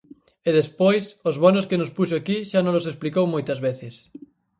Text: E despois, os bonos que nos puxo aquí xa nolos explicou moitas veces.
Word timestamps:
E 0.47 0.49
despois, 0.59 1.03
os 1.29 1.35
bonos 1.43 1.67
que 1.69 1.79
nos 1.81 1.93
puxo 1.97 2.15
aquí 2.17 2.37
xa 2.49 2.59
nolos 2.61 2.87
explicou 2.91 3.25
moitas 3.33 3.59
veces. 3.67 3.93